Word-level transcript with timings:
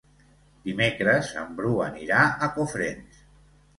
Dimecres 0.69 1.29
en 1.41 1.53
Bru 1.59 1.75
anirà 1.91 2.23
a 2.47 2.51
Cofrents. 2.57 3.21